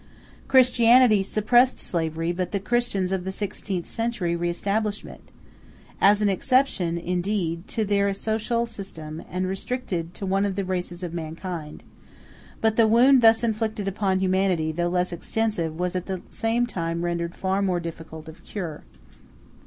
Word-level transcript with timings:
Christianity 0.47 1.21
suppressed 1.21 1.77
slavery, 1.77 2.31
but 2.31 2.51
the 2.51 2.59
Christians 2.59 3.11
of 3.11 3.23
the 3.23 3.31
sixteenth 3.31 3.85
century 3.85 4.35
re 4.35 4.49
established 4.49 5.05
it—as 5.05 6.23
an 6.23 6.27
exception, 6.27 6.97
indeed, 6.97 7.67
to 7.67 7.85
their 7.85 8.11
social 8.15 8.65
system, 8.65 9.21
and 9.29 9.45
restricted 9.45 10.15
to 10.15 10.25
one 10.25 10.43
of 10.43 10.55
the 10.55 10.65
races 10.65 11.03
of 11.03 11.13
mankind; 11.13 11.83
but 12.61 12.77
the 12.77 12.87
wound 12.87 13.21
thus 13.21 13.43
inflicted 13.43 13.87
upon 13.87 14.17
humanity, 14.21 14.71
though 14.71 14.89
less 14.89 15.13
extensive, 15.13 15.79
was 15.79 15.95
at 15.95 16.07
the 16.07 16.23
same 16.29 16.65
time 16.65 17.05
rendered 17.05 17.35
far 17.35 17.61
more 17.61 17.79
difficult 17.79 18.27
of 18.27 18.43
cure. 18.43 18.81